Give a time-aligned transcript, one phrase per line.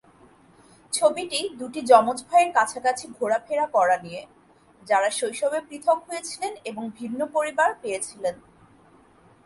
[0.93, 4.21] ছবিটি দুটি যমজ ভাইয়ের কাছাকাছি ঘোরাফেরা করা নিয়ে,
[4.87, 8.35] যারা শৈশবে পৃথক হয়েছিলেন এবং ভিন্ন পরিবার পেয়েছিলেন।